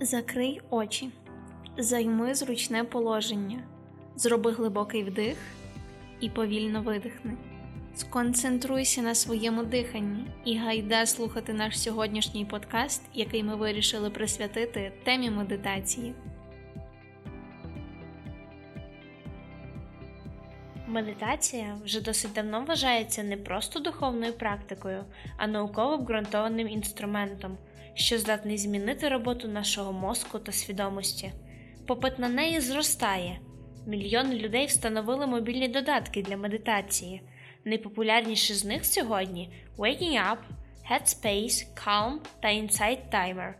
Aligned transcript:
Закрий 0.00 0.60
очі, 0.70 1.10
займи 1.78 2.34
зручне 2.34 2.84
положення, 2.84 3.62
зроби 4.16 4.52
глибокий 4.52 5.04
вдих 5.04 5.36
і 6.20 6.30
повільно 6.30 6.82
видихни. 6.82 7.36
Сконцентруйся 7.94 9.02
на 9.02 9.14
своєму 9.14 9.62
диханні 9.62 10.26
і 10.44 10.56
гайда 10.56 11.06
слухати 11.06 11.52
наш 11.52 11.80
сьогоднішній 11.80 12.44
подкаст, 12.44 13.02
який 13.14 13.42
ми 13.42 13.56
вирішили 13.56 14.10
присвятити 14.10 14.92
темі 15.04 15.30
медитації. 15.30 16.14
Медитація 20.86 21.78
вже 21.84 22.00
досить 22.00 22.32
давно 22.32 22.64
вважається 22.64 23.22
не 23.22 23.36
просто 23.36 23.80
духовною 23.80 24.32
практикою, 24.32 25.04
а 25.36 25.46
науково 25.46 25.94
обґрунтованим 25.94 26.68
інструментом, 26.68 27.56
що 27.96 28.18
здатний 28.18 28.58
змінити 28.58 29.08
роботу 29.08 29.48
нашого 29.48 29.92
мозку 29.92 30.38
та 30.38 30.52
свідомості. 30.52 31.32
Попит 31.86 32.18
на 32.18 32.28
неї 32.28 32.60
зростає. 32.60 33.40
Мільйони 33.86 34.34
людей 34.34 34.66
встановили 34.66 35.26
мобільні 35.26 35.68
додатки 35.68 36.22
для 36.22 36.36
медитації. 36.36 37.22
Найпопулярніші 37.64 38.54
з 38.54 38.64
них 38.64 38.84
сьогодні 38.86 39.52
Waking 39.78 40.12
Up, 40.12 40.38
Headspace, 40.90 41.66
Calm 41.74 42.12
та 42.42 42.48
Insight 42.48 42.98
Timer. 43.12 43.54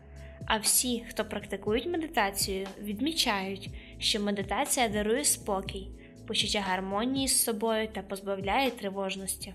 А 0.45 0.57
всі, 0.57 1.05
хто 1.09 1.25
практикують 1.25 1.85
медитацію, 1.85 2.67
відмічають, 2.81 3.69
що 3.99 4.19
медитація 4.19 4.87
дарує 4.87 5.23
спокій, 5.23 5.91
почуття 6.27 6.59
гармонії 6.59 7.27
з 7.27 7.43
собою 7.43 7.87
та 7.87 8.01
позбавляє 8.01 8.71
тривожності. 8.71 9.53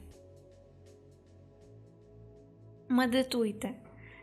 Медитуйте. 2.89 3.71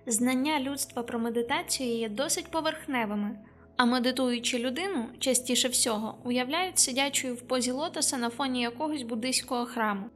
Знання 0.10 0.60
людства 0.60 1.04
про 1.04 1.20
медитацію 1.20 1.98
є 1.98 2.10
досить 2.10 2.52
поверхневими, 2.52 3.40
а 3.78 3.86
медитуючу 3.86 4.58
людину 4.58 5.06
частіше 5.20 5.68
всього 5.68 6.16
уявляють 6.24 6.80
сидячою 6.80 7.36
в 7.36 7.42
позі 7.42 7.72
лотоса 7.72 8.18
на 8.18 8.30
фоні 8.30 8.62
якогось 8.62 9.04
буддийського 9.04 9.66
храму. 9.66 10.10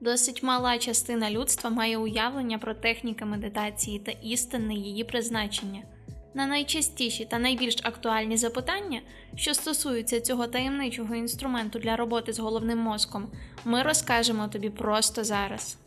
Досить 0.00 0.42
мала 0.42 0.78
частина 0.78 1.30
людства 1.30 1.70
має 1.70 1.98
уявлення 1.98 2.58
про 2.58 2.74
техніки 2.74 3.24
медитації 3.24 3.98
та 3.98 4.12
істинне 4.12 4.74
її 4.74 5.04
призначення. 5.04 5.82
На 6.34 6.46
найчастіші 6.46 7.24
та 7.24 7.38
найбільш 7.38 7.76
актуальні 7.82 8.36
запитання, 8.36 9.00
що 9.36 9.54
стосуються 9.54 10.20
цього 10.20 10.46
таємничого 10.46 11.14
інструменту 11.14 11.78
для 11.78 11.96
роботи 11.96 12.32
з 12.32 12.38
головним 12.38 12.78
мозком, 12.78 13.28
ми 13.64 13.82
розкажемо 13.82 14.48
тобі 14.48 14.70
просто 14.70 15.24
зараз. 15.24 15.78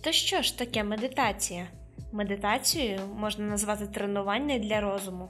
То 0.00 0.12
що 0.12 0.42
ж 0.42 0.58
таке 0.58 0.84
медитація? 0.84 1.66
Медитацією 2.12 3.00
можна 3.16 3.44
назвати 3.44 3.86
тренування 3.86 4.58
для 4.58 4.80
розуму. 4.80 5.28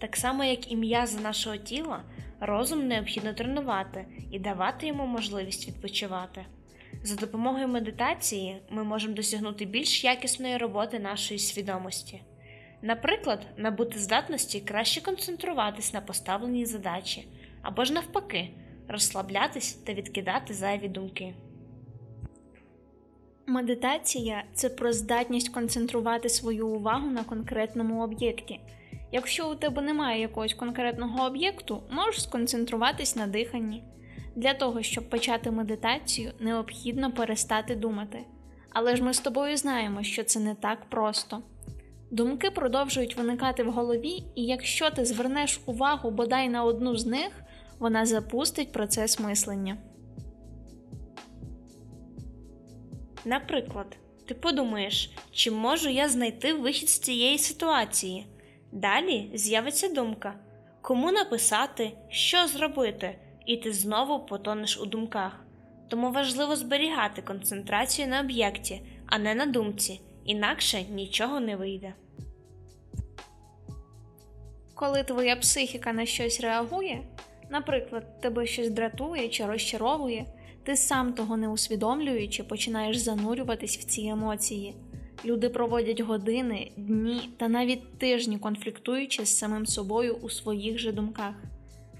Так 0.00 0.16
само, 0.16 0.44
як 0.44 0.72
і 0.72 0.76
м'язи 0.76 1.20
нашого 1.20 1.56
тіла, 1.56 2.02
розум 2.40 2.88
необхідно 2.88 3.32
тренувати 3.32 4.06
і 4.30 4.38
давати 4.38 4.86
йому 4.86 5.06
можливість 5.06 5.68
відпочивати. 5.68 6.46
За 7.02 7.16
допомогою 7.16 7.68
медитації 7.68 8.62
ми 8.70 8.84
можемо 8.84 9.14
досягнути 9.14 9.64
більш 9.64 10.04
якісної 10.04 10.56
роботи 10.56 10.98
нашої 10.98 11.40
свідомості. 11.40 12.22
Наприклад, 12.82 13.46
набути 13.56 13.98
здатності 13.98 14.60
краще 14.60 15.00
концентруватись 15.00 15.92
на 15.94 16.00
поставленій 16.00 16.66
задачі, 16.66 17.28
або 17.62 17.84
ж 17.84 17.92
навпаки, 17.92 18.48
розслаблятись 18.88 19.72
та 19.72 19.92
відкидати 19.94 20.54
зайві 20.54 20.88
думки. 20.88 21.34
Медитація 23.50 24.44
це 24.54 24.68
про 24.68 24.92
здатність 24.92 25.48
концентрувати 25.48 26.28
свою 26.28 26.68
увагу 26.68 27.10
на 27.10 27.24
конкретному 27.24 28.02
об'єкті. 28.02 28.60
Якщо 29.12 29.50
у 29.50 29.54
тебе 29.54 29.82
немає 29.82 30.20
якогось 30.20 30.54
конкретного 30.54 31.26
об'єкту, 31.26 31.82
можеш 31.90 32.22
сконцентруватись 32.22 33.16
на 33.16 33.26
диханні. 33.26 33.82
Для 34.36 34.54
того, 34.54 34.82
щоб 34.82 35.10
почати 35.10 35.50
медитацію, 35.50 36.32
необхідно 36.40 37.12
перестати 37.12 37.74
думати. 37.76 38.18
Але 38.70 38.96
ж 38.96 39.02
ми 39.02 39.14
з 39.14 39.20
тобою 39.20 39.56
знаємо, 39.56 40.02
що 40.02 40.24
це 40.24 40.40
не 40.40 40.54
так 40.54 40.84
просто. 40.84 41.42
Думки 42.10 42.50
продовжують 42.50 43.16
виникати 43.16 43.62
в 43.62 43.72
голові, 43.72 44.24
і 44.34 44.44
якщо 44.44 44.90
ти 44.90 45.04
звернеш 45.04 45.60
увагу 45.66 46.10
бодай 46.10 46.48
на 46.48 46.64
одну 46.64 46.96
з 46.96 47.06
них, 47.06 47.30
вона 47.78 48.06
запустить 48.06 48.72
процес 48.72 49.20
мислення. 49.20 49.76
Наприклад, 53.28 53.96
ти 54.26 54.34
подумаєш, 54.34 55.10
чи 55.32 55.50
можу 55.50 55.88
я 55.88 56.08
знайти 56.08 56.52
вихід 56.52 56.88
з 56.88 56.98
цієї 56.98 57.38
ситуації. 57.38 58.26
Далі 58.72 59.30
з'явиться 59.34 59.88
думка, 59.88 60.34
кому 60.80 61.12
написати, 61.12 61.92
що 62.08 62.46
зробити, 62.46 63.18
і 63.46 63.56
ти 63.56 63.72
знову 63.72 64.26
потонеш 64.26 64.80
у 64.80 64.86
думках. 64.86 65.44
Тому 65.88 66.10
важливо 66.10 66.56
зберігати 66.56 67.22
концентрацію 67.22 68.08
на 68.08 68.20
об'єкті, 68.20 68.82
а 69.06 69.18
не 69.18 69.34
на 69.34 69.46
думці, 69.46 70.00
інакше 70.24 70.82
нічого 70.82 71.40
не 71.40 71.56
вийде. 71.56 71.94
Коли 74.74 75.02
твоя 75.02 75.36
психіка 75.36 75.92
на 75.92 76.06
щось 76.06 76.40
реагує, 76.40 77.02
наприклад, 77.50 78.20
тебе 78.20 78.46
щось 78.46 78.70
дратує 78.70 79.28
чи 79.28 79.46
розчаровує, 79.46 80.26
ти 80.68 80.76
сам 80.76 81.12
того 81.12 81.36
не 81.36 81.48
усвідомлюючи, 81.48 82.42
починаєш 82.44 82.96
занурюватись 82.96 83.78
в 83.78 83.84
ці 83.84 84.02
емоції. 84.02 84.74
Люди 85.24 85.48
проводять 85.48 86.00
години, 86.00 86.70
дні 86.76 87.30
та 87.36 87.48
навіть 87.48 87.98
тижні 87.98 88.38
конфліктуючи 88.38 89.24
з 89.24 89.38
самим 89.38 89.66
собою 89.66 90.18
у 90.22 90.30
своїх 90.30 90.78
же 90.78 90.92
думках. 90.92 91.34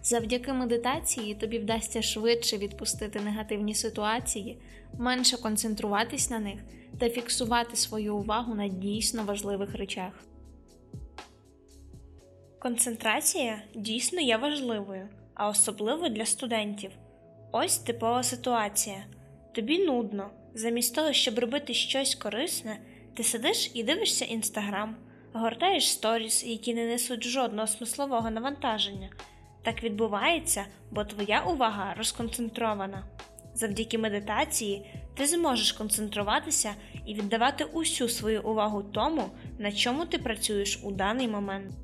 Завдяки 0.02 0.52
медитації 0.52 1.34
тобі 1.34 1.58
вдасться 1.58 2.02
швидше 2.02 2.56
відпустити 2.56 3.20
негативні 3.20 3.74
ситуації, 3.74 4.58
менше 4.98 5.36
концентруватись 5.36 6.30
на 6.30 6.38
них 6.38 6.60
та 6.98 7.10
фіксувати 7.10 7.76
свою 7.76 8.16
увагу 8.16 8.54
на 8.54 8.68
дійсно 8.68 9.24
важливих 9.24 9.74
речах. 9.74 10.12
Концентрація 12.58 13.62
дійсно 13.74 14.20
є 14.20 14.36
важливою, 14.36 15.08
а 15.34 15.48
особливо 15.48 16.08
для 16.08 16.26
студентів. 16.26 16.90
Ось 17.52 17.78
типова 17.78 18.22
ситуація. 18.22 19.04
Тобі 19.54 19.78
нудно. 19.78 20.30
Замість 20.54 20.94
того, 20.94 21.12
щоб 21.12 21.38
робити 21.38 21.74
щось 21.74 22.14
корисне, 22.14 22.78
ти 23.14 23.24
сидиш 23.24 23.70
і 23.74 23.82
дивишся 23.82 24.24
інстаграм, 24.24 24.96
гортаєш 25.32 25.90
сторіс, 25.90 26.44
які 26.44 26.74
не 26.74 26.86
несуть 26.86 27.24
жодного 27.24 27.66
смислового 27.66 28.30
навантаження. 28.30 29.10
Так 29.62 29.82
відбувається, 29.82 30.64
бо 30.90 31.04
твоя 31.04 31.40
увага 31.40 31.94
розконцентрована. 31.98 33.04
Завдяки 33.54 33.98
медитації 33.98 34.94
ти 35.14 35.26
зможеш 35.26 35.72
концентруватися 35.72 36.74
і 37.06 37.14
віддавати 37.14 37.64
усю 37.64 38.08
свою 38.08 38.42
увагу 38.42 38.82
тому, 38.82 39.24
на 39.58 39.72
чому 39.72 40.06
ти 40.06 40.18
працюєш 40.18 40.80
у 40.82 40.92
даний 40.92 41.28
момент. 41.28 41.74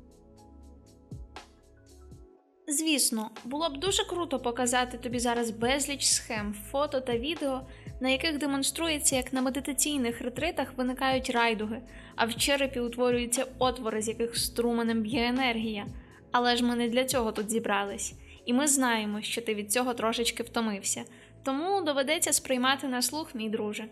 Звісно, 2.67 3.29
було 3.43 3.69
б 3.69 3.77
дуже 3.77 4.03
круто 4.03 4.39
показати 4.39 4.97
тобі 4.97 5.19
зараз 5.19 5.51
безліч 5.51 6.05
схем, 6.05 6.55
фото 6.71 7.01
та 7.01 7.17
відео, 7.17 7.61
на 8.01 8.09
яких 8.09 8.37
демонструється, 8.37 9.15
як 9.15 9.33
на 9.33 9.41
медитаційних 9.41 10.21
ретритах 10.21 10.73
виникають 10.77 11.29
райдуги, 11.29 11.81
а 12.15 12.25
в 12.25 12.35
черепі 12.35 12.79
утворюються 12.79 13.45
отвори, 13.59 14.01
з 14.01 14.07
яких 14.07 14.37
струменем 14.37 15.01
б'є 15.01 15.27
енергія. 15.27 15.87
Але 16.31 16.55
ж 16.55 16.63
ми 16.63 16.75
не 16.75 16.89
для 16.89 17.05
цього 17.05 17.31
тут 17.31 17.49
зібрались, 17.49 18.13
і 18.45 18.53
ми 18.53 18.67
знаємо, 18.67 19.21
що 19.21 19.41
ти 19.41 19.55
від 19.55 19.71
цього 19.71 19.93
трошечки 19.93 20.43
втомився, 20.43 21.03
тому 21.43 21.81
доведеться 21.81 22.33
сприймати 22.33 22.87
на 22.87 23.01
слух, 23.01 23.35
мій 23.35 23.49
друже. 23.49 23.85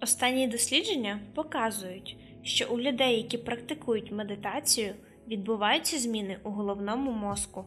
Останні 0.00 0.48
дослідження 0.48 1.20
показують, 1.34 2.16
що 2.42 2.68
у 2.70 2.80
людей, 2.80 3.16
які 3.16 3.38
практикують 3.38 4.12
медитацію, 4.12 4.94
відбуваються 5.28 5.98
зміни 5.98 6.38
у 6.44 6.50
головному 6.50 7.12
мозку. 7.12 7.64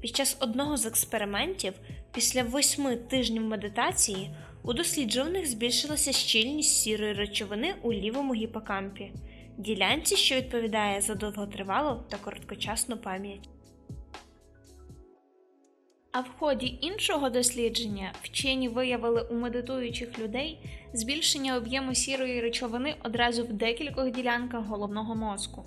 Під 0.00 0.16
час 0.16 0.36
одного 0.40 0.76
з 0.76 0.86
експериментів, 0.86 1.72
після 2.12 2.42
восьми 2.42 2.96
тижнів 2.96 3.42
медитації, 3.42 4.30
у 4.62 4.72
досліджуваних 4.72 5.46
збільшилася 5.46 6.12
щільність 6.12 6.82
сірої 6.82 7.12
речовини 7.12 7.74
у 7.82 7.92
лівому 7.92 8.34
гіпокампі, 8.34 9.12
ділянці, 9.58 10.16
що 10.16 10.34
відповідає 10.34 11.00
за 11.00 11.14
довготривалу 11.14 12.02
та 12.08 12.16
короткочасну 12.16 12.96
пам'ять. 12.96 13.48
А 16.12 16.20
в 16.20 16.28
ході 16.38 16.78
іншого 16.80 17.30
дослідження 17.30 18.12
вчені 18.22 18.68
виявили 18.68 19.22
у 19.22 19.34
медитуючих 19.34 20.18
людей 20.18 20.58
збільшення 20.92 21.56
об'єму 21.56 21.94
сірої 21.94 22.40
речовини 22.40 22.94
одразу 23.04 23.44
в 23.44 23.52
декількох 23.52 24.10
ділянках 24.10 24.66
головного 24.66 25.14
мозку. 25.14 25.64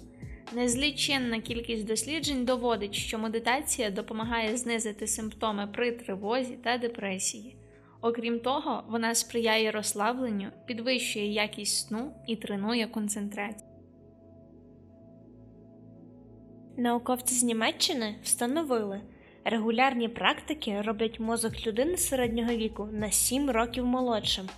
Незліченна 0.55 1.39
кількість 1.39 1.85
досліджень 1.85 2.45
доводить, 2.45 2.95
що 2.95 3.19
медитація 3.19 3.89
допомагає 3.89 4.57
знизити 4.57 5.07
симптоми 5.07 5.67
при 5.67 5.91
тривозі 5.91 6.57
та 6.63 6.77
депресії. 6.77 7.55
Окрім 8.01 8.39
того, 8.39 8.83
вона 8.89 9.15
сприяє 9.15 9.71
розслабленню, 9.71 10.47
підвищує 10.65 11.33
якість 11.33 11.87
сну 11.87 12.11
і 12.27 12.35
тренує 12.35 12.87
концентрацію. 12.87 13.69
Науковці 16.77 17.35
з 17.35 17.43
Німеччини 17.43 18.15
встановили, 18.23 19.01
регулярні 19.43 20.09
практики 20.09 20.81
роблять 20.81 21.19
мозок 21.19 21.67
людини 21.67 21.97
середнього 21.97 22.51
віку 22.51 22.89
на 22.91 23.11
7 23.11 23.49
років 23.49 23.85
молодшим. 23.85 24.49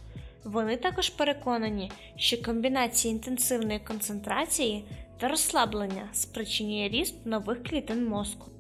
Вони 0.43 0.77
також 0.77 1.09
переконані, 1.09 1.91
що 2.15 2.41
комбінація 2.43 3.13
інтенсивної 3.13 3.79
концентрації 3.79 4.85
та 5.19 5.27
розслаблення 5.27 6.09
спричинює 6.13 6.89
ріст 6.89 7.25
нових 7.25 7.63
клітин 7.63 8.07
мозку. 8.07 8.51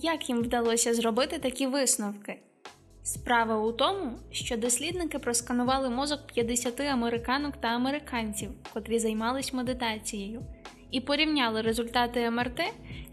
Як 0.00 0.28
їм 0.28 0.38
вдалося 0.38 0.94
зробити 0.94 1.38
такі 1.38 1.66
висновки? 1.66 2.38
Справа 3.02 3.58
у 3.58 3.72
тому, 3.72 4.18
що 4.30 4.56
дослідники 4.56 5.18
просканували 5.18 5.90
мозок 5.90 6.20
50 6.26 6.80
американок 6.80 7.56
та 7.56 7.68
американців, 7.68 8.50
котрі 8.72 8.98
займались 8.98 9.52
медитацією, 9.52 10.42
і 10.90 11.00
порівняли 11.00 11.62
результати 11.62 12.30
МРТ 12.30 12.60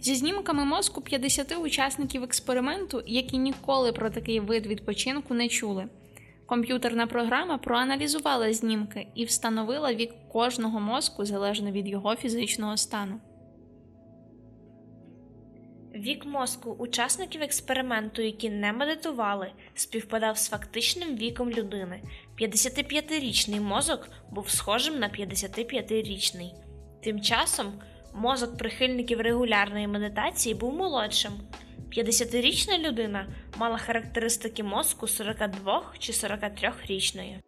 зі 0.01 0.15
знімками 0.15 0.65
мозку 0.65 1.01
50 1.01 1.57
учасників 1.57 2.23
експерименту, 2.23 3.03
які 3.05 3.37
ніколи 3.37 3.91
про 3.91 4.09
такий 4.09 4.39
вид 4.39 4.67
відпочинку 4.67 5.33
не 5.33 5.47
чули. 5.47 5.85
Комп'ютерна 6.49 7.07
програма 7.07 7.57
проаналізувала 7.57 8.53
знімки 8.53 9.07
і 9.15 9.25
встановила 9.25 9.93
вік 9.93 10.11
кожного 10.31 10.79
мозку 10.79 11.25
залежно 11.25 11.71
від 11.71 11.87
його 11.87 12.15
фізичного 12.15 12.77
стану. 12.77 13.19
Вік 15.95 16.25
мозку 16.25 16.71
учасників 16.71 17.41
експерименту, 17.41 18.21
які 18.21 18.49
не 18.49 18.73
медитували, 18.73 19.51
співпадав 19.75 20.37
з 20.37 20.49
фактичним 20.49 21.15
віком 21.15 21.49
людини. 21.49 22.01
55-річний 22.41 23.61
мозок 23.61 24.09
був 24.31 24.49
схожим 24.49 24.99
на 24.99 25.09
55-річний. 25.09 26.53
Тим 27.03 27.21
часом 27.21 27.73
мозок 28.13 28.57
прихильників 28.57 29.21
регулярної 29.21 29.87
медитації 29.87 30.55
був 30.55 30.73
молодшим. 30.73 31.31
50-річна 31.97 32.77
людина 32.77 33.27
мала 33.57 33.77
характеристики 33.77 34.63
мозку 34.63 35.07
42 35.07 35.93
чи 35.99 36.11
43-річної. 36.11 37.39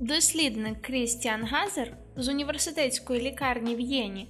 Дослідник 0.00 0.82
Крістіан 0.82 1.44
Газер 1.44 1.96
з 2.16 2.28
університетської 2.28 3.20
лікарні 3.20 3.74
в 3.74 3.80
Єні 3.80 4.28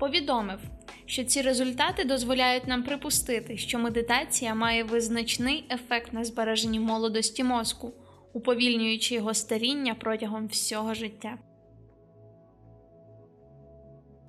повідомив, 0.00 0.58
що 1.06 1.24
ці 1.24 1.42
результати 1.42 2.04
дозволяють 2.04 2.66
нам 2.66 2.82
припустити, 2.82 3.56
що 3.56 3.78
медитація 3.78 4.54
має 4.54 4.84
визначний 4.84 5.64
ефект 5.70 6.12
на 6.12 6.24
збереженні 6.24 6.80
молодості 6.80 7.44
мозку, 7.44 7.92
уповільнюючи 8.32 9.14
його 9.14 9.34
старіння 9.34 9.94
протягом 9.94 10.46
всього 10.46 10.94
життя. 10.94 11.38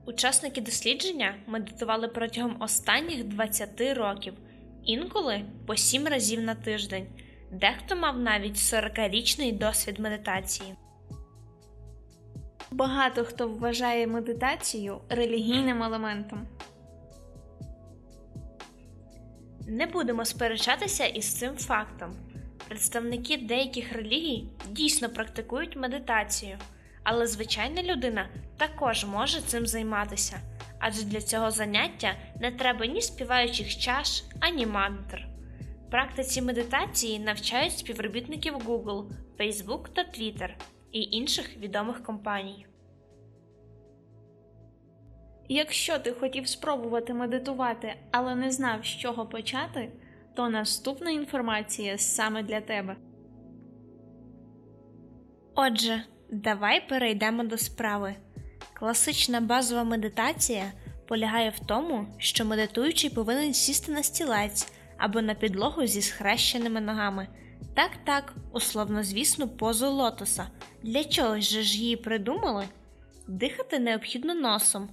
Учасники 0.05 0.61
дослідження 0.61 1.35
медитували 1.47 2.07
протягом 2.07 2.57
останніх 2.59 3.23
20 3.23 3.81
років, 3.81 4.33
інколи 4.83 5.45
по 5.67 5.75
7 5.75 6.07
разів 6.07 6.41
на 6.41 6.55
тиждень. 6.55 7.07
Дехто 7.51 7.95
мав 7.95 8.19
навіть 8.19 8.55
40-річний 8.55 9.57
досвід 9.57 9.99
медитації. 9.99 10.75
Багато 12.71 13.23
хто 13.23 13.47
вважає 13.47 14.07
медитацію 14.07 15.01
релігійним 15.09 15.83
елементом. 15.83 16.47
Не 19.67 19.85
будемо 19.85 20.25
сперечатися 20.25 21.05
із 21.05 21.33
цим 21.33 21.55
фактом. 21.55 22.15
Представники 22.67 23.37
деяких 23.37 23.93
релігій 23.93 24.47
дійсно 24.69 25.09
практикують 25.09 25.75
медитацію, 25.75 26.57
але 27.05 27.27
звичайна 27.27 27.83
людина 27.83 28.29
також 28.57 29.05
може 29.05 29.41
цим 29.41 29.67
займатися, 29.67 30.39
адже 30.79 31.05
для 31.05 31.21
цього 31.21 31.51
заняття 31.51 32.15
не 32.41 32.51
треба 32.51 32.85
ні 32.85 33.01
співаючих 33.01 33.77
чаш, 33.77 34.23
ані 34.39 34.65
мантр. 34.65 35.27
Практиці 35.91 36.41
медитації 36.41 37.19
навчають 37.19 37.77
співробітників 37.77 38.53
Google, 38.53 39.09
Facebook 39.39 39.89
та 39.93 40.01
Twitter 40.01 40.49
і 40.91 41.01
інших 41.01 41.57
відомих 41.57 42.03
компаній. 42.03 42.65
Якщо 45.49 45.99
ти 45.99 46.11
хотів 46.11 46.47
спробувати 46.47 47.13
медитувати, 47.13 47.95
але 48.11 48.35
не 48.35 48.51
знав, 48.51 48.85
з 48.85 48.87
чого 48.87 49.25
почати, 49.25 49.91
то 50.35 50.49
наступна 50.49 51.11
інформація 51.11 51.97
саме 51.97 52.43
для 52.43 52.61
тебе. 52.61 52.95
Отже, 55.55 56.03
давай 56.29 56.87
перейдемо 56.89 57.43
до 57.43 57.57
справи. 57.57 58.15
Класична 58.73 59.41
базова 59.41 59.83
медитація 59.83 60.71
полягає 61.07 61.49
в 61.49 61.59
тому, 61.59 62.07
що 62.17 62.45
медитуючий 62.45 63.09
повинен 63.09 63.53
сісти 63.53 63.91
на 63.91 64.03
стілець 64.03 64.71
або 64.97 65.21
на 65.21 65.33
підлогу 65.33 65.85
зі 65.85 66.01
схрещеними 66.01 66.81
ногами. 66.81 67.27
Так, 67.73 67.91
так, 68.03 68.33
условно 68.51 69.03
звісну 69.03 69.47
позу 69.47 69.89
лотоса. 69.89 70.47
Для 70.83 71.03
чого 71.03 71.39
ж 71.39 71.77
її 71.79 71.95
придумали? 71.95 72.65
Дихати 73.27 73.79
необхідно 73.79 74.33
носом, 74.33 74.89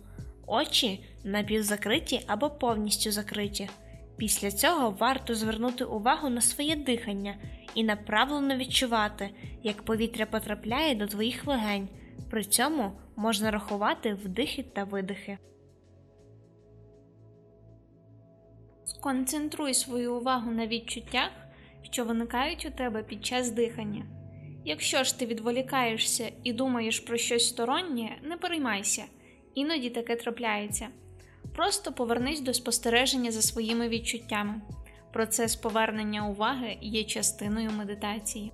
очі 0.46 1.04
напівзакриті 1.24 2.20
або 2.26 2.50
повністю 2.50 3.12
закриті. 3.12 3.68
Після 4.16 4.50
цього 4.50 4.90
варто 4.90 5.34
звернути 5.34 5.84
увагу 5.84 6.28
на 6.28 6.40
своє 6.40 6.76
дихання 6.76 7.36
і 7.74 7.84
направлено 7.84 8.56
відчувати, 8.56 9.30
як 9.62 9.82
повітря 9.82 10.26
потрапляє 10.26 10.94
до 10.94 11.06
твоїх 11.06 11.46
легень. 11.46 11.88
При 12.30 12.44
цьому 12.44 12.92
можна 13.16 13.50
рахувати 13.50 14.14
вдихи 14.14 14.62
та 14.62 14.84
видихи. 14.84 15.38
Сконцентруй 18.84 19.74
свою 19.74 20.14
увагу 20.14 20.50
на 20.50 20.66
відчуттях, 20.66 21.30
що 21.82 22.04
виникають 22.04 22.66
у 22.66 22.70
тебе 22.70 23.02
під 23.02 23.26
час 23.26 23.50
дихання. 23.50 24.06
Якщо 24.64 25.04
ж 25.04 25.18
ти 25.18 25.26
відволікаєшся 25.26 26.32
і 26.44 26.52
думаєш 26.52 27.00
про 27.00 27.16
щось 27.16 27.48
стороннє, 27.48 28.18
не 28.22 28.36
переймайся, 28.36 29.04
іноді 29.54 29.90
таке 29.90 30.16
трапляється. 30.16 30.88
Просто 31.54 31.92
повернись 31.92 32.40
до 32.40 32.54
спостереження 32.54 33.32
за 33.32 33.42
своїми 33.42 33.88
відчуттями. 33.88 34.54
Процес 35.12 35.56
повернення 35.56 36.28
уваги 36.28 36.78
є 36.80 37.04
частиною 37.04 37.70
медитації. 37.70 38.52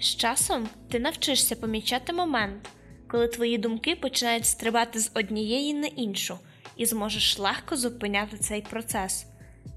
З 0.00 0.16
часом 0.16 0.68
ти 0.90 1.00
навчишся 1.00 1.56
помічати 1.56 2.12
момент, 2.12 2.68
коли 3.08 3.28
твої 3.28 3.58
думки 3.58 3.96
починають 3.96 4.46
стрибати 4.46 4.98
з 5.00 5.10
однієї 5.14 5.74
на 5.74 5.86
іншу, 5.86 6.38
і 6.76 6.86
зможеш 6.86 7.38
легко 7.38 7.76
зупиняти 7.76 8.36
цей 8.36 8.62
процес. 8.62 9.26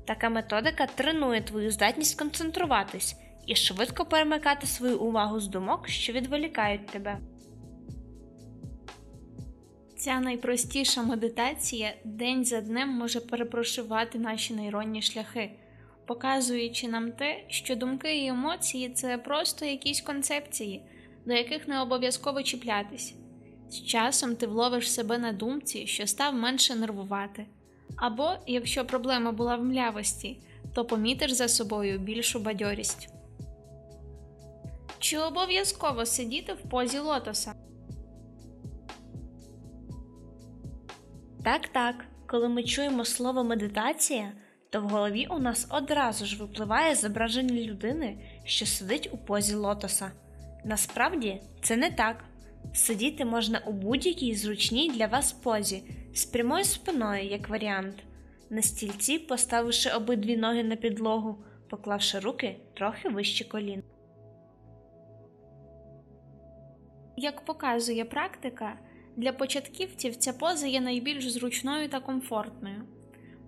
Така 0.07 0.29
методика 0.29 0.85
тренує 0.85 1.41
твою 1.41 1.71
здатність 1.71 2.19
концентруватись 2.19 3.15
і 3.45 3.55
швидко 3.55 4.05
перемикати 4.05 4.67
свою 4.67 4.99
увагу 4.99 5.39
з 5.39 5.47
думок, 5.47 5.87
що 5.87 6.13
відволікають 6.13 6.85
тебе. 6.85 7.19
Ця 10.01 10.19
найпростіша 10.19 11.03
медитація 11.03 11.93
день 12.03 12.45
за 12.45 12.61
днем 12.61 12.89
може 12.89 13.19
перепрошивати 13.19 14.19
наші 14.19 14.53
нейронні 14.53 15.01
шляхи, 15.01 15.51
показуючи 16.05 16.87
нам 16.87 17.11
те, 17.11 17.43
що 17.47 17.75
думки 17.75 18.17
і 18.17 18.27
емоції 18.27 18.89
це 18.89 19.17
просто 19.17 19.65
якісь 19.65 20.01
концепції, 20.01 20.83
до 21.25 21.33
яких 21.33 21.67
не 21.67 21.81
обов'язково 21.81 22.43
чіплятись. 22.43 23.13
З 23.69 23.83
часом 23.83 24.35
ти 24.35 24.47
вловиш 24.47 24.91
себе 24.91 25.17
на 25.17 25.31
думці, 25.31 25.87
що 25.87 26.07
став 26.07 26.33
менше 26.33 26.75
нервувати. 26.75 27.45
Або, 27.95 28.33
якщо 28.47 28.85
проблема 28.85 29.31
була 29.31 29.55
в 29.55 29.65
млявості, 29.65 30.37
то 30.73 30.85
помітиш 30.85 31.31
за 31.31 31.47
собою 31.47 31.99
більшу 31.99 32.39
бадьорість. 32.39 33.09
Чи 34.99 35.17
обов'язково 35.17 36.05
сидіти 36.05 36.53
в 36.53 36.69
позі 36.69 36.99
лотоса? 36.99 37.60
Так, 41.43 41.67
так, 41.67 42.05
коли 42.27 42.49
ми 42.49 42.63
чуємо 42.63 43.05
слово 43.05 43.43
медитація, 43.43 44.31
то 44.69 44.81
в 44.81 44.83
голові 44.83 45.27
у 45.29 45.39
нас 45.39 45.67
одразу 45.69 46.25
ж 46.25 46.39
випливає 46.39 46.95
зображення 46.95 47.61
людини, 47.61 48.17
що 48.43 48.65
сидить 48.65 49.09
у 49.13 49.17
позі 49.17 49.55
лотоса. 49.55 50.11
Насправді 50.65 51.41
це 51.61 51.77
не 51.77 51.91
так. 51.91 52.25
Сидіти 52.73 53.25
можна 53.25 53.61
у 53.65 53.71
будь-якій 53.71 54.35
зручній 54.35 54.91
для 54.91 55.07
вас 55.07 55.31
позі, 55.31 55.83
з 56.13 56.25
прямою 56.25 56.63
спиною, 56.63 57.23
як 57.23 57.49
варіант, 57.49 57.95
на 58.49 58.61
стільці, 58.61 59.19
поставивши 59.19 59.89
обидві 59.89 60.37
ноги 60.37 60.63
на 60.63 60.75
підлогу, 60.75 61.43
поклавши 61.69 62.19
руки 62.19 62.57
трохи 62.73 63.09
вище 63.09 63.45
колін. 63.49 63.83
Як 67.17 67.45
показує 67.45 68.05
практика, 68.05 68.73
для 69.15 69.31
початківців 69.33 70.15
ця 70.15 70.33
поза 70.33 70.67
є 70.67 70.81
найбільш 70.81 71.31
зручною 71.31 71.89
та 71.89 71.99
комфортною. 71.99 72.83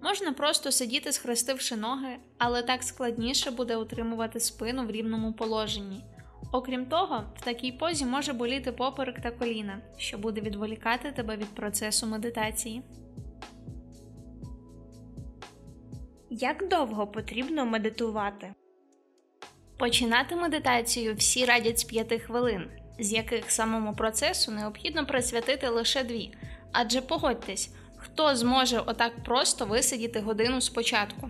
Можна 0.04 0.34
просто 0.34 0.72
сидіти, 0.72 1.12
схрестивши 1.12 1.76
ноги, 1.76 2.18
але 2.38 2.64
так 2.64 2.84
складніше 2.84 3.52
буде 3.52 3.76
утримувати 3.78 4.40
спину 4.40 4.86
в 4.86 4.92
рівному 4.92 5.34
положенні. 5.34 6.04
Окрім 6.52 6.86
того, 6.86 7.24
в 7.36 7.42
такій 7.42 7.72
позі 7.72 8.06
може 8.06 8.34
боліти 8.34 8.72
поперек 8.72 9.22
та 9.22 9.32
коліна, 9.32 9.82
що 9.98 10.18
буде 10.18 10.42
відволікати 10.42 11.12
тебе 11.12 11.38
від 11.38 11.56
процесу 11.56 12.08
медитації. 12.08 12.82
Як 16.30 16.68
довго 16.70 17.08
потрібно 17.08 17.66
медитувати? 17.66 18.54
Починати 19.78 20.36
медитацію 20.36 21.16
всі 21.16 21.46
радять 21.46 21.80
з 21.80 21.84
5 21.84 22.22
хвилин, 22.22 22.70
з 23.00 23.14
яких 23.14 23.52
самому 23.52 23.94
процесу 23.96 24.52
необхідно 24.52 25.06
присвятити 25.06 25.68
лише 25.68 26.04
2. 26.04 26.18
Адже 26.72 27.02
погодьтесь, 27.02 27.70
хто 27.98 28.36
зможе 28.36 28.80
отак 28.80 29.24
просто 29.24 29.66
висидіти 29.66 30.20
годину 30.20 30.62
спочатку. 30.62 31.30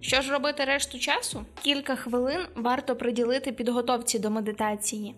Що 0.00 0.22
ж 0.22 0.32
робити 0.32 0.64
решту 0.64 0.98
часу? 0.98 1.44
Кілька 1.62 1.96
хвилин 1.96 2.40
варто 2.54 2.96
приділити 2.96 3.52
підготовці 3.52 4.18
до 4.18 4.30
медитації, 4.30 5.14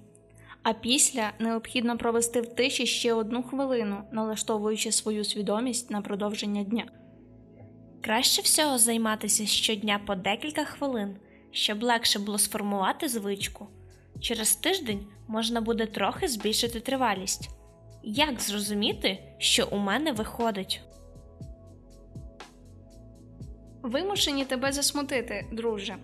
а 0.63 0.73
після 0.73 1.33
необхідно 1.39 1.99
провести 1.99 2.41
в 2.41 2.55
тиші 2.55 2.87
ще 2.87 3.13
одну 3.13 3.43
хвилину, 3.43 4.03
налаштовуючи 4.13 4.93
свою 4.93 5.25
свідомість 5.25 5.91
на 5.91 6.01
продовження 6.03 6.65
дня. 6.65 6.85
Краще 8.03 8.43
всього 8.43 8.79
займатися 8.79 9.47
щодня 9.47 10.01
по 10.07 10.15
декілька 10.15 10.65
хвилин, 10.65 11.17
щоб 11.51 11.83
легше 11.83 12.19
було 12.19 12.39
сформувати 12.39 13.09
звичку. 13.09 13.69
Через 14.21 14.57
тиждень 14.57 15.07
можна 15.29 15.61
буде 15.61 15.87
трохи 15.87 16.29
збільшити 16.29 16.81
тривалість. 16.81 17.51
Як 18.03 18.41
зрозуміти, 18.41 19.19
що 19.39 19.69
у 19.71 19.79
мене 19.79 20.13
виходить? 20.13 20.81
Вимушені 23.83 24.45
тебе 24.45 24.73
засмутити, 24.73 25.47
друже, 25.53 25.97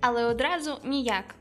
але 0.00 0.24
одразу 0.24 0.78
ніяк. 0.84 1.34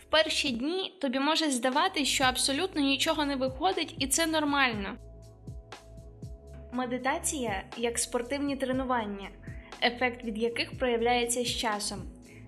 В 0.00 0.04
перші 0.04 0.50
дні 0.50 0.98
тобі 1.00 1.18
може 1.18 1.50
здаватись, 1.50 2.08
що 2.08 2.24
абсолютно 2.24 2.82
нічого 2.82 3.24
не 3.24 3.36
виходить, 3.36 3.94
і 3.98 4.06
це 4.06 4.26
нормально. 4.26 4.96
Медитація 6.72 7.64
як 7.76 7.98
спортивні 7.98 8.56
тренування, 8.56 9.28
ефект 9.82 10.24
від 10.24 10.38
яких 10.38 10.78
проявляється 10.78 11.44
з 11.44 11.48
часом. 11.48 12.02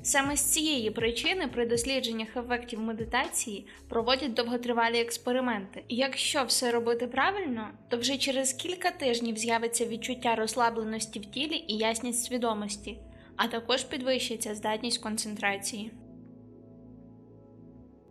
Саме 0.05 0.37
з 0.37 0.53
цієї 0.53 0.91
причини 0.91 1.49
при 1.49 1.67
дослідженнях 1.67 2.37
ефектів 2.37 2.81
медитації 2.81 3.67
проводять 3.89 4.35
довготривалі 4.35 5.01
експерименти. 5.01 5.85
Якщо 5.89 6.45
все 6.45 6.71
робити 6.71 7.07
правильно, 7.07 7.69
то 7.89 7.97
вже 7.97 8.17
через 8.17 8.53
кілька 8.53 8.91
тижнів 8.91 9.37
з'явиться 9.37 9.87
відчуття 9.87 10.35
розслабленості 10.35 11.19
в 11.19 11.27
тілі 11.27 11.65
і 11.69 11.77
ясність 11.77 12.25
свідомості, 12.25 12.99
а 13.37 13.49
також 13.49 13.85
підвищиться 13.85 14.55
здатність 14.55 15.03
концентрації. 15.03 15.93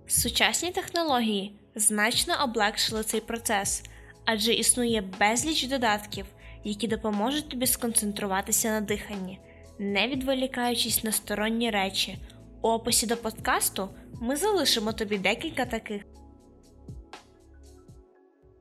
Сучасні 0.08 0.72
технології 0.72 1.60
значно 1.76 2.34
облегшили 2.44 3.04
цей 3.04 3.22
процес, 3.22 3.84
адже 4.26 4.54
існує 4.54 5.02
безліч 5.20 5.68
додатків, 5.68 6.26
які 6.64 6.88
допоможуть 6.88 7.50
тобі 7.50 7.68
сконцентруватися 7.68 8.70
на 8.70 8.82
диханні, 8.82 9.40
не 9.80 10.08
відволікаючись 10.08 11.04
на 11.04 11.12
сторонні 11.12 11.70
речі. 11.70 12.18
У 12.62 12.68
описі 12.68 13.08
до 13.08 13.18
подкасту 13.18 13.90
ми 14.22 14.36
залишимо 14.36 14.94
тобі 14.94 15.18
декілька 15.18 15.66
таких. 15.66 16.04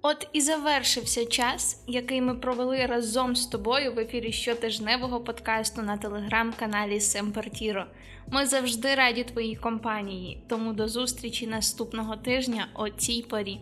От 0.04 0.28
і 0.32 0.40
завершився 0.40 1.26
час, 1.26 1.84
який 1.86 2.20
ми 2.20 2.34
провели 2.34 2.86
разом 2.86 3.36
з 3.36 3.46
тобою 3.46 3.94
в 3.94 3.98
ефірі 3.98 4.32
щотижневого 4.32 5.20
подкасту 5.20 5.82
на 5.82 5.96
телеграм-каналі 5.96 7.00
Семпертіро. 7.00 7.86
Ми 8.28 8.46
завжди 8.46 8.94
раді 8.94 9.24
твоїй 9.24 9.56
компанії, 9.56 10.44
тому 10.48 10.72
до 10.72 10.88
зустрічі 10.88 11.46
наступного 11.46 12.16
тижня 12.16 12.68
о 12.74 12.88
цій 12.88 13.22
порі. 13.22 13.60